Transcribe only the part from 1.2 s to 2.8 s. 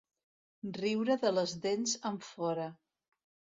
de les dents enfora.